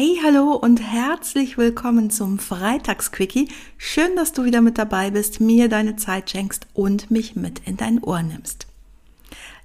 Hey, 0.00 0.20
hallo 0.22 0.52
und 0.52 0.80
herzlich 0.80 1.58
willkommen 1.58 2.08
zum 2.08 2.38
Freitagsquickie. 2.38 3.48
Schön, 3.78 4.14
dass 4.14 4.32
du 4.32 4.44
wieder 4.44 4.60
mit 4.60 4.78
dabei 4.78 5.10
bist, 5.10 5.40
mir 5.40 5.68
deine 5.68 5.96
Zeit 5.96 6.30
schenkst 6.30 6.68
und 6.72 7.10
mich 7.10 7.34
mit 7.34 7.62
in 7.66 7.76
dein 7.76 8.00
Ohr 8.04 8.22
nimmst. 8.22 8.68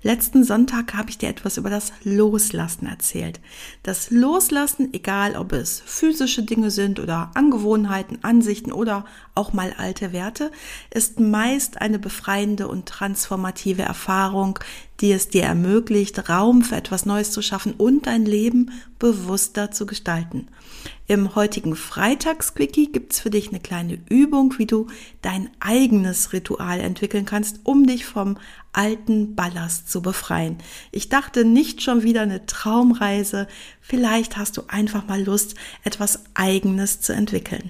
Letzten 0.02 0.44
Sonntag 0.44 0.96
habe 0.96 1.12
ich 1.12 1.20
dir 1.20 1.30
etwas 1.30 1.58
über 1.58 1.70
das 1.70 1.94
Loslassen 2.04 2.88
erzählt. 2.88 3.40
Das 3.84 4.10
Loslassen, 4.10 4.92
egal 4.92 5.36
ob 5.36 5.54
es 5.54 5.84
physische 5.86 6.42
Dinge 6.42 6.72
sind 6.72 7.00
oder 7.00 7.30
Angewohnheiten, 7.36 8.18
Ansichten 8.24 8.72
oder 8.72 9.06
auch 9.36 9.54
mal 9.54 9.76
alte 9.78 10.14
Werte, 10.14 10.52
ist 10.90 11.20
meist 11.20 11.80
eine 11.80 12.00
befreiende 12.00 12.68
und 12.68 12.88
transformative 12.88 13.84
Erfahrung, 13.84 14.58
die 15.02 15.12
es 15.12 15.30
dir 15.30 15.44
ermöglicht, 15.44 16.30
Raum 16.30 16.62
für 16.62 16.76
etwas 16.76 17.06
Neues 17.06 17.32
zu 17.32 17.42
schaffen 17.42 17.74
und 17.74 18.08
dein 18.08 18.26
Leben 18.26 18.72
bewusster 19.00 19.72
zu 19.72 19.86
gestalten. 19.86 20.48
Im 21.08 21.36
heutigen 21.36 21.76
Freitagsquickie 21.76 22.92
gibt's 22.92 23.20
für 23.20 23.30
dich 23.30 23.50
eine 23.50 23.60
kleine 23.60 24.00
Übung, 24.10 24.58
wie 24.58 24.66
du 24.66 24.88
dein 25.22 25.50
eigenes 25.60 26.32
Ritual 26.32 26.80
entwickeln 26.80 27.26
kannst, 27.26 27.60
um 27.64 27.86
dich 27.86 28.06
vom 28.06 28.38
alten 28.72 29.36
Ballast 29.36 29.92
zu 29.92 30.02
befreien. 30.02 30.58
Ich 30.92 31.10
dachte 31.10 31.46
nicht 31.46 31.82
schon 31.82 32.04
wieder 32.04 32.22
eine 32.22 32.46
Traumreise, 32.46 33.48
vielleicht 33.82 34.38
hast 34.38 34.58
du 34.58 34.64
einfach 34.68 35.08
mal 35.08 35.22
Lust, 35.22 35.56
etwas 35.84 36.24
eigenes 36.34 37.02
zu 37.02 37.14
entwickeln. 37.14 37.70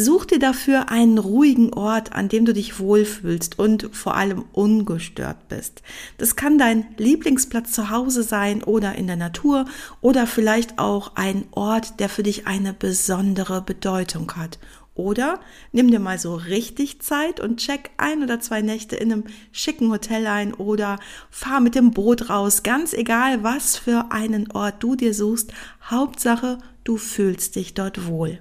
Such 0.00 0.26
dir 0.26 0.38
dafür 0.38 0.90
einen 0.90 1.18
ruhigen 1.18 1.74
Ort, 1.74 2.12
an 2.12 2.28
dem 2.28 2.44
du 2.44 2.54
dich 2.54 2.78
wohlfühlst 2.78 3.58
und 3.58 3.90
vor 3.90 4.14
allem 4.14 4.44
ungestört 4.52 5.48
bist. 5.48 5.82
Das 6.18 6.36
kann 6.36 6.56
dein 6.56 6.86
Lieblingsplatz 6.98 7.72
zu 7.72 7.90
Hause 7.90 8.22
sein 8.22 8.62
oder 8.62 8.94
in 8.94 9.08
der 9.08 9.16
Natur 9.16 9.64
oder 10.00 10.28
vielleicht 10.28 10.78
auch 10.78 11.16
ein 11.16 11.46
Ort, 11.50 11.98
der 11.98 12.08
für 12.08 12.22
dich 12.22 12.46
eine 12.46 12.72
besondere 12.72 13.60
Bedeutung 13.60 14.30
hat. 14.36 14.60
Oder 14.94 15.40
nimm 15.72 15.90
dir 15.90 15.98
mal 15.98 16.20
so 16.20 16.36
richtig 16.36 17.02
Zeit 17.02 17.40
und 17.40 17.56
check 17.56 17.90
ein 17.96 18.22
oder 18.22 18.38
zwei 18.38 18.62
Nächte 18.62 18.94
in 18.94 19.12
einem 19.12 19.24
schicken 19.50 19.90
Hotel 19.90 20.28
ein 20.28 20.54
oder 20.54 21.00
fahr 21.28 21.58
mit 21.58 21.74
dem 21.74 21.90
Boot 21.90 22.30
raus. 22.30 22.62
Ganz 22.62 22.92
egal, 22.92 23.42
was 23.42 23.76
für 23.76 24.12
einen 24.12 24.52
Ort 24.52 24.80
du 24.80 24.94
dir 24.94 25.12
suchst. 25.12 25.52
Hauptsache, 25.90 26.58
du 26.84 26.98
fühlst 26.98 27.56
dich 27.56 27.74
dort 27.74 28.06
wohl. 28.06 28.38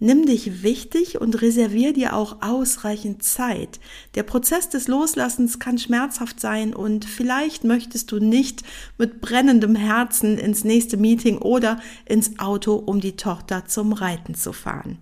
Nimm 0.00 0.26
dich 0.26 0.62
wichtig 0.62 1.20
und 1.20 1.42
reservier 1.42 1.92
dir 1.92 2.14
auch 2.14 2.40
ausreichend 2.40 3.24
Zeit. 3.24 3.80
Der 4.14 4.22
Prozess 4.22 4.68
des 4.68 4.86
Loslassens 4.86 5.58
kann 5.58 5.76
schmerzhaft 5.76 6.38
sein 6.38 6.72
und 6.72 7.04
vielleicht 7.04 7.64
möchtest 7.64 8.12
du 8.12 8.20
nicht 8.20 8.62
mit 8.96 9.20
brennendem 9.20 9.74
Herzen 9.74 10.38
ins 10.38 10.62
nächste 10.62 10.96
Meeting 10.98 11.38
oder 11.38 11.80
ins 12.06 12.38
Auto, 12.38 12.74
um 12.74 13.00
die 13.00 13.16
Tochter 13.16 13.64
zum 13.66 13.92
Reiten 13.92 14.36
zu 14.36 14.52
fahren. 14.52 14.98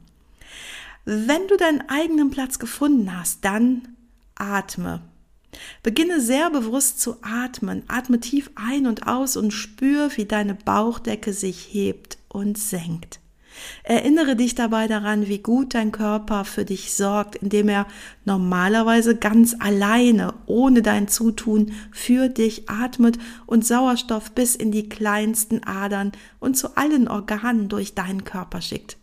Wenn 1.04 1.46
du 1.46 1.58
deinen 1.58 1.88
eigenen 1.88 2.30
Platz 2.30 2.58
gefunden 2.58 3.14
hast, 3.14 3.44
dann 3.44 3.88
atme. 4.34 5.02
Beginne 5.82 6.22
sehr 6.22 6.48
bewusst 6.50 7.00
zu 7.00 7.16
atmen. 7.20 7.82
Atme 7.88 8.18
tief 8.18 8.50
ein 8.54 8.86
und 8.86 9.06
aus 9.06 9.36
und 9.36 9.50
spür, 9.50 10.10
wie 10.16 10.24
deine 10.24 10.54
Bauchdecke 10.54 11.34
sich 11.34 11.68
hebt 11.70 12.16
und 12.28 12.56
senkt. 12.56 13.20
Erinnere 13.82 14.36
dich 14.36 14.54
dabei 14.54 14.88
daran, 14.88 15.28
wie 15.28 15.38
gut 15.38 15.74
dein 15.74 15.92
Körper 15.92 16.44
für 16.44 16.64
dich 16.64 16.94
sorgt, 16.94 17.36
indem 17.36 17.68
er 17.68 17.86
normalerweise 18.24 19.16
ganz 19.16 19.56
alleine, 19.58 20.34
ohne 20.46 20.82
dein 20.82 21.08
Zutun, 21.08 21.72
für 21.92 22.28
dich 22.28 22.68
atmet 22.68 23.18
und 23.46 23.66
Sauerstoff 23.66 24.32
bis 24.32 24.56
in 24.56 24.72
die 24.72 24.88
kleinsten 24.88 25.64
Adern 25.64 26.12
und 26.40 26.56
zu 26.56 26.76
allen 26.76 27.08
Organen 27.08 27.68
durch 27.68 27.94
deinen 27.94 28.24
Körper 28.24 28.60
schickt. 28.60 28.96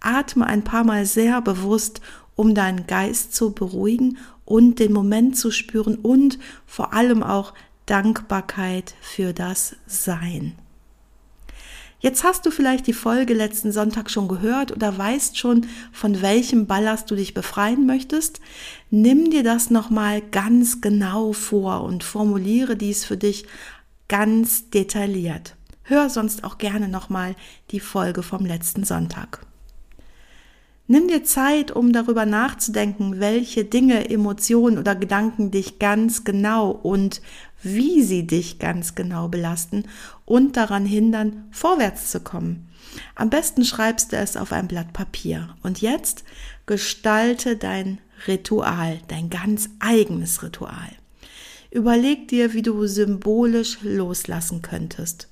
Atme 0.00 0.46
ein 0.46 0.64
paar 0.64 0.84
Mal 0.84 1.06
sehr 1.06 1.40
bewusst, 1.40 2.00
um 2.34 2.54
deinen 2.54 2.86
Geist 2.86 3.34
zu 3.34 3.52
beruhigen 3.52 4.18
und 4.44 4.78
den 4.78 4.92
Moment 4.92 5.36
zu 5.36 5.50
spüren 5.50 5.96
und 5.96 6.38
vor 6.66 6.92
allem 6.92 7.22
auch 7.22 7.54
Dankbarkeit 7.86 8.94
für 9.00 9.32
das 9.32 9.76
Sein. 9.86 10.54
Jetzt 12.02 12.24
hast 12.24 12.44
du 12.44 12.50
vielleicht 12.50 12.88
die 12.88 12.92
Folge 12.92 13.32
letzten 13.32 13.70
Sonntag 13.70 14.10
schon 14.10 14.26
gehört 14.26 14.72
oder 14.72 14.98
weißt 14.98 15.38
schon, 15.38 15.68
von 15.92 16.20
welchem 16.20 16.66
Ballast 16.66 17.08
du 17.08 17.14
dich 17.14 17.32
befreien 17.32 17.86
möchtest. 17.86 18.40
Nimm 18.90 19.30
dir 19.30 19.44
das 19.44 19.70
nochmal 19.70 20.20
ganz 20.20 20.80
genau 20.80 21.32
vor 21.32 21.84
und 21.84 22.02
formuliere 22.02 22.74
dies 22.74 23.04
für 23.04 23.16
dich 23.16 23.46
ganz 24.08 24.68
detailliert. 24.68 25.54
Hör 25.84 26.10
sonst 26.10 26.42
auch 26.42 26.58
gerne 26.58 26.88
nochmal 26.88 27.36
die 27.70 27.78
Folge 27.78 28.24
vom 28.24 28.44
letzten 28.46 28.82
Sonntag. 28.82 29.46
Nimm 30.88 31.08
dir 31.08 31.24
Zeit, 31.24 31.70
um 31.70 31.92
darüber 31.92 32.26
nachzudenken, 32.26 33.20
welche 33.20 33.64
Dinge, 33.64 34.10
Emotionen 34.10 34.78
oder 34.78 34.94
Gedanken 34.94 35.50
dich 35.50 35.78
ganz 35.78 36.24
genau 36.24 36.70
und 36.70 37.22
wie 37.62 38.02
sie 38.02 38.26
dich 38.26 38.58
ganz 38.58 38.94
genau 38.94 39.28
belasten 39.28 39.84
und 40.24 40.56
daran 40.56 40.84
hindern, 40.84 41.44
vorwärts 41.50 42.10
zu 42.10 42.20
kommen. 42.20 42.68
Am 43.14 43.30
besten 43.30 43.64
schreibst 43.64 44.12
du 44.12 44.16
es 44.16 44.36
auf 44.36 44.52
ein 44.52 44.68
Blatt 44.68 44.92
Papier. 44.92 45.56
Und 45.62 45.80
jetzt 45.80 46.24
gestalte 46.66 47.56
dein 47.56 47.98
Ritual, 48.26 49.00
dein 49.08 49.30
ganz 49.30 49.70
eigenes 49.78 50.42
Ritual. 50.42 50.90
Überleg 51.70 52.28
dir, 52.28 52.52
wie 52.52 52.62
du 52.62 52.86
symbolisch 52.86 53.78
loslassen 53.82 54.60
könntest. 54.62 55.28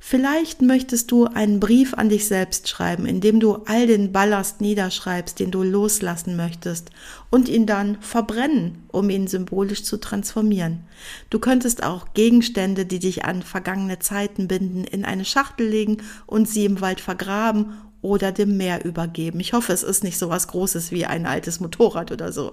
Vielleicht 0.00 0.62
möchtest 0.62 1.10
du 1.10 1.26
einen 1.26 1.58
Brief 1.58 1.92
an 1.94 2.08
dich 2.08 2.26
selbst 2.26 2.68
schreiben, 2.68 3.04
in 3.04 3.20
dem 3.20 3.40
du 3.40 3.56
all 3.66 3.86
den 3.86 4.12
Ballast 4.12 4.60
niederschreibst, 4.60 5.40
den 5.40 5.50
du 5.50 5.62
loslassen 5.62 6.36
möchtest, 6.36 6.90
und 7.30 7.48
ihn 7.48 7.66
dann 7.66 8.00
verbrennen, 8.00 8.84
um 8.88 9.10
ihn 9.10 9.26
symbolisch 9.26 9.82
zu 9.82 9.98
transformieren. 9.98 10.84
Du 11.30 11.40
könntest 11.40 11.82
auch 11.82 12.14
Gegenstände, 12.14 12.86
die 12.86 13.00
dich 13.00 13.24
an 13.24 13.42
vergangene 13.42 13.98
Zeiten 13.98 14.46
binden, 14.46 14.84
in 14.84 15.04
eine 15.04 15.24
Schachtel 15.24 15.68
legen 15.68 15.98
und 16.26 16.48
sie 16.48 16.64
im 16.64 16.80
Wald 16.80 17.00
vergraben 17.00 17.74
oder 18.00 18.30
dem 18.30 18.56
Meer 18.56 18.84
übergeben. 18.84 19.40
Ich 19.40 19.52
hoffe, 19.52 19.72
es 19.72 19.82
ist 19.82 20.04
nicht 20.04 20.18
so 20.18 20.28
was 20.28 20.46
Großes 20.48 20.92
wie 20.92 21.06
ein 21.06 21.26
altes 21.26 21.58
Motorrad 21.58 22.12
oder 22.12 22.32
so. 22.32 22.52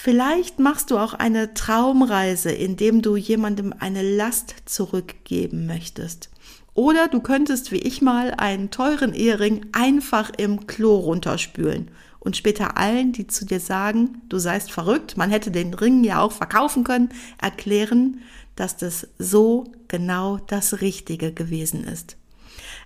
Vielleicht 0.00 0.60
machst 0.60 0.92
du 0.92 0.96
auch 0.96 1.12
eine 1.12 1.54
Traumreise, 1.54 2.52
indem 2.52 3.02
du 3.02 3.16
jemandem 3.16 3.74
eine 3.76 4.00
Last 4.02 4.54
zurückgeben 4.64 5.66
möchtest. 5.66 6.30
Oder 6.72 7.08
du 7.08 7.18
könntest 7.18 7.72
wie 7.72 7.80
ich 7.80 8.00
mal 8.00 8.32
einen 8.36 8.70
teuren 8.70 9.12
Ehering 9.12 9.66
einfach 9.72 10.30
im 10.36 10.68
Klo 10.68 10.94
runterspülen 10.94 11.90
und 12.20 12.36
später 12.36 12.76
allen, 12.76 13.10
die 13.10 13.26
zu 13.26 13.44
dir 13.44 13.58
sagen, 13.58 14.22
du 14.28 14.38
seist 14.38 14.70
verrückt, 14.70 15.16
man 15.16 15.30
hätte 15.30 15.50
den 15.50 15.74
Ring 15.74 16.04
ja 16.04 16.22
auch 16.22 16.30
verkaufen 16.30 16.84
können, 16.84 17.08
erklären, 17.42 18.20
dass 18.54 18.76
das 18.76 19.08
so 19.18 19.64
genau 19.88 20.36
das 20.46 20.80
Richtige 20.80 21.32
gewesen 21.32 21.82
ist. 21.82 22.16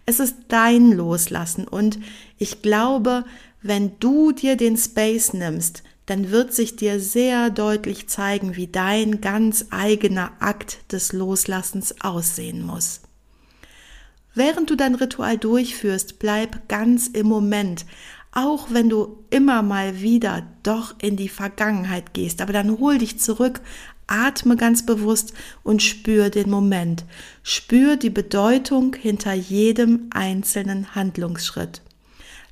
Es 0.06 0.18
ist 0.18 0.36
dein 0.48 0.90
Loslassen 0.92 1.68
und 1.68 1.98
ich 2.38 2.62
glaube, 2.62 3.26
wenn 3.60 3.98
du 4.00 4.32
dir 4.32 4.56
den 4.56 4.78
Space 4.78 5.34
nimmst, 5.34 5.82
dann 6.12 6.30
wird 6.30 6.52
sich 6.52 6.76
dir 6.76 7.00
sehr 7.00 7.48
deutlich 7.48 8.06
zeigen, 8.06 8.54
wie 8.54 8.66
dein 8.66 9.22
ganz 9.22 9.68
eigener 9.70 10.32
Akt 10.40 10.92
des 10.92 11.14
Loslassens 11.14 12.02
aussehen 12.02 12.60
muss. 12.60 13.00
Während 14.34 14.68
du 14.68 14.76
dein 14.76 14.94
Ritual 14.94 15.38
durchführst, 15.38 16.18
bleib 16.18 16.68
ganz 16.68 17.06
im 17.06 17.26
Moment, 17.28 17.86
auch 18.30 18.66
wenn 18.68 18.90
du 18.90 19.24
immer 19.30 19.62
mal 19.62 20.02
wieder 20.02 20.46
doch 20.62 20.94
in 21.00 21.16
die 21.16 21.30
Vergangenheit 21.30 22.12
gehst, 22.12 22.42
aber 22.42 22.52
dann 22.52 22.78
hol 22.78 22.98
dich 22.98 23.18
zurück, 23.18 23.62
atme 24.06 24.56
ganz 24.56 24.84
bewusst 24.84 25.32
und 25.62 25.82
spür 25.82 26.28
den 26.28 26.50
Moment. 26.50 27.06
Spür 27.42 27.96
die 27.96 28.10
Bedeutung 28.10 28.94
hinter 28.94 29.32
jedem 29.32 30.10
einzelnen 30.10 30.94
Handlungsschritt. 30.94 31.80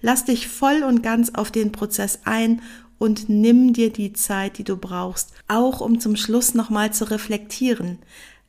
Lass 0.01 0.25
dich 0.25 0.49
voll 0.49 0.83
und 0.83 1.03
ganz 1.03 1.35
auf 1.35 1.51
den 1.51 1.73
Prozess 1.73 2.21
ein 2.25 2.63
und 3.01 3.31
nimm 3.31 3.73
dir 3.73 3.91
die 3.91 4.13
Zeit, 4.13 4.59
die 4.59 4.65
du 4.65 4.77
brauchst, 4.77 5.33
auch 5.49 5.81
um 5.81 6.01
zum 6.01 6.17
Schluss 6.17 6.53
nochmal 6.53 6.93
zu 6.93 7.11
reflektieren. 7.11 7.99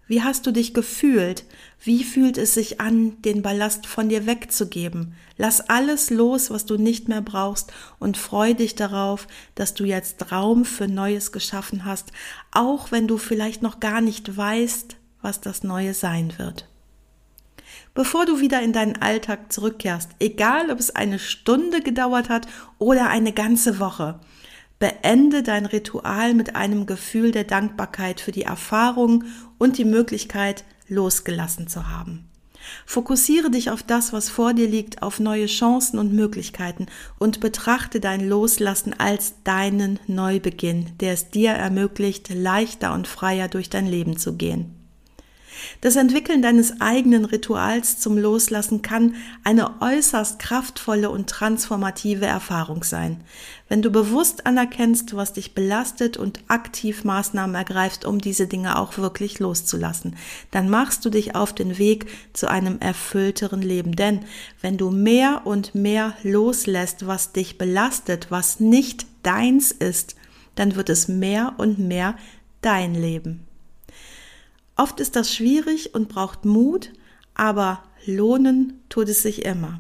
Wie 0.08 0.24
hast 0.24 0.46
du 0.46 0.52
dich 0.52 0.74
gefühlt? 0.74 1.46
Wie 1.82 2.04
fühlt 2.04 2.38
es 2.38 2.54
sich 2.54 2.82
an, 2.82 3.22
den 3.22 3.44
Ballast 3.44 3.88
von 3.88 4.10
dir 4.10 4.26
wegzugeben? 4.26 5.16
Lass 5.38 5.62
alles 5.62 6.10
los, 6.10 6.52
was 6.52 6.66
du 6.66 6.76
nicht 6.76 7.08
mehr 7.08 7.22
brauchst 7.22 7.72
und 7.98 8.18
freu 8.18 8.54
dich 8.54 8.76
darauf, 8.76 9.26
dass 9.56 9.74
du 9.74 9.86
jetzt 9.86 10.34
Raum 10.34 10.66
für 10.66 10.90
Neues 10.90 11.32
geschaffen 11.32 11.86
hast, 11.86 12.12
auch 12.52 12.92
wenn 12.92 13.08
du 13.08 13.18
vielleicht 13.18 13.62
noch 13.62 13.80
gar 13.80 14.02
nicht 14.02 14.36
weißt, 14.36 14.98
was 15.22 15.40
das 15.40 15.64
Neue 15.64 15.94
sein 15.94 16.34
wird. 16.38 16.68
Bevor 17.94 18.26
du 18.26 18.42
wieder 18.42 18.62
in 18.62 18.74
deinen 18.74 19.02
Alltag 19.02 19.54
zurückkehrst, 19.54 20.10
egal 20.20 20.72
ob 20.72 20.80
es 20.80 20.94
eine 20.94 21.20
Stunde 21.20 21.80
gedauert 21.80 22.28
hat 22.28 22.48
oder 22.80 23.08
eine 23.08 23.32
ganze 23.32 23.80
Woche, 23.80 24.20
Beende 24.82 25.44
dein 25.44 25.68
Ritual 25.68 26.34
mit 26.34 26.56
einem 26.56 26.88
Gefühl 26.88 27.32
der 27.32 27.44
Dankbarkeit 27.44 28.20
für 28.20 28.32
die 28.32 28.42
Erfahrung 28.42 29.26
und 29.60 29.78
die 29.78 29.86
Möglichkeit, 29.86 30.66
losgelassen 30.88 31.68
zu 31.68 31.88
haben. 31.88 32.28
Fokussiere 32.88 33.52
dich 33.52 33.70
auf 33.70 33.84
das, 33.84 34.12
was 34.12 34.30
vor 34.30 34.56
dir 34.56 34.68
liegt, 34.68 35.04
auf 35.04 35.20
neue 35.20 35.46
Chancen 35.46 36.00
und 36.00 36.14
Möglichkeiten 36.14 36.88
und 37.20 37.42
betrachte 37.42 38.00
dein 38.00 38.28
Loslassen 38.28 39.00
als 39.00 39.36
deinen 39.44 40.00
Neubeginn, 40.08 40.98
der 41.00 41.14
es 41.14 41.30
dir 41.30 41.52
ermöglicht, 41.52 42.34
leichter 42.34 42.96
und 42.96 43.08
freier 43.08 43.50
durch 43.50 43.70
dein 43.70 43.86
Leben 43.86 44.18
zu 44.18 44.36
gehen. 44.36 44.81
Das 45.82 45.96
Entwickeln 45.96 46.42
deines 46.42 46.80
eigenen 46.82 47.26
Rituals 47.26 48.00
zum 48.00 48.18
Loslassen 48.18 48.82
kann 48.82 49.16
eine 49.44 49.82
äußerst 49.82 50.40
kraftvolle 50.40 51.10
und 51.10 51.30
transformative 51.30 52.26
Erfahrung 52.26 52.84
sein. 52.84 53.24
Wenn 53.68 53.82
du 53.82 53.90
bewusst 53.90 54.46
anerkennst, 54.46 55.16
was 55.16 55.34
dich 55.34 55.56
belastet 55.56 56.18
und 56.18 56.42
aktiv 56.48 57.04
Maßnahmen 57.04 57.56
ergreifst, 57.56 58.06
um 58.06 58.20
diese 58.20 58.48
Dinge 58.48 58.78
auch 58.78 58.98
wirklich 58.98 59.40
loszulassen, 59.40 60.18
dann 60.52 60.70
machst 60.70 61.06
du 61.06 61.10
dich 61.10 61.36
auf 61.36 61.54
den 61.54 61.78
Weg 61.78 62.08
zu 62.34 62.50
einem 62.50 62.80
erfüllteren 62.80 63.62
Leben. 63.62 63.96
Denn 63.96 64.26
wenn 64.62 64.78
du 64.78 64.92
mehr 64.92 65.44
und 65.46 65.74
mehr 65.74 66.16
loslässt, 66.24 67.08
was 67.08 67.32
dich 67.32 67.58
belastet, 67.58 68.28
was 68.30 68.60
nicht 68.60 69.06
deins 69.24 69.72
ist, 69.72 70.16
dann 70.56 70.76
wird 70.76 70.90
es 70.90 71.08
mehr 71.08 71.54
und 71.58 71.80
mehr 71.80 72.16
dein 72.62 72.94
Leben. 72.94 73.48
Oft 74.76 75.00
ist 75.00 75.16
das 75.16 75.34
schwierig 75.34 75.94
und 75.94 76.10
braucht 76.10 76.46
Mut, 76.46 76.92
aber 77.36 77.84
lohnen 78.06 78.82
tut 78.90 79.10
es 79.10 79.22
sich 79.22 79.46
immer. 79.46 79.80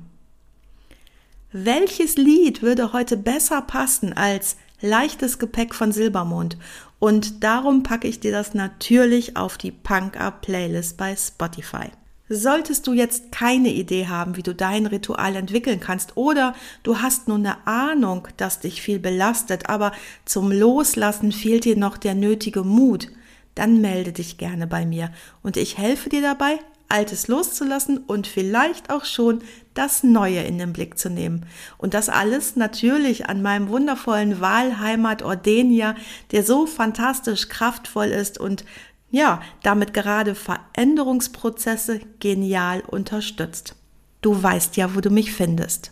Welches 1.52 2.16
Lied 2.16 2.62
würde 2.62 2.94
heute 2.94 3.18
besser 3.18 3.62
passen 3.62 4.14
als 4.14 4.56
leichtes 4.80 5.38
Gepäck 5.38 5.76
von 5.76 5.92
Silbermond? 5.92 6.58
Und 7.00 7.44
darum 7.44 7.84
packe 7.84 8.08
ich 8.08 8.20
dir 8.20 8.32
das 8.32 8.54
natürlich 8.54 9.36
auf 9.36 9.58
die 9.58 9.72
Punk 9.72 10.20
Up 10.20 10.42
Playlist 10.42 10.98
bei 10.98 11.16
Spotify. 11.16 11.90
Solltest 12.30 12.88
du 12.88 12.94
jetzt 12.94 13.34
keine 13.34 13.74
Idee 13.74 14.08
haben, 14.08 14.38
wie 14.38 14.44
du 14.44 14.56
dein 14.56 14.86
Ritual 14.86 15.36
entwickeln 15.36 15.82
kannst 15.82 16.16
oder 16.16 16.56
du 16.84 17.02
hast 17.02 17.28
nur 17.28 17.36
eine 17.36 17.68
Ahnung, 17.68 18.30
dass 18.38 18.62
dich 18.62 18.82
viel 18.82 19.00
belastet, 19.00 19.68
aber 19.68 19.92
zum 20.24 20.50
Loslassen 20.50 21.34
fehlt 21.34 21.66
dir 21.66 21.76
noch 21.76 21.98
der 21.98 22.16
nötige 22.16 22.64
Mut, 22.64 23.10
dann 23.56 23.82
melde 23.82 24.12
dich 24.12 24.38
gerne 24.38 24.68
bei 24.68 24.86
mir 24.86 25.12
und 25.44 25.58
ich 25.58 25.78
helfe 25.78 26.10
dir 26.10 26.22
dabei, 26.22 26.60
Altes 26.92 27.28
loszulassen 27.28 28.00
und 28.00 28.28
vielleicht 28.28 28.90
auch 28.90 29.06
schon 29.06 29.42
das 29.74 30.04
Neue 30.04 30.42
in 30.42 30.58
den 30.58 30.74
Blick 30.74 31.00
zu 31.00 31.10
nehmen. 31.10 31.46
Und 31.78 31.94
das 31.94 32.10
alles 32.10 32.58
natürlich 32.58 33.30
an 33.30 33.42
meinem 33.42 33.70
wundervollen 33.70 34.42
Wahlheimat 34.42 35.24
Ordenia, 35.24 35.96
der 36.32 36.44
so 36.44 36.68
fantastisch 36.68 37.48
kraftvoll 37.48 38.08
ist 38.08 38.38
und 38.38 38.66
ja, 39.10 39.42
damit 39.64 39.94
gerade 39.94 40.36
Veränderungsprozesse 40.36 42.00
genial 42.20 42.82
unterstützt. 42.82 43.76
Du 44.22 44.42
weißt 44.42 44.78
ja, 44.78 44.96
wo 44.96 45.02
du 45.02 45.10
mich 45.10 45.34
findest. 45.34 45.92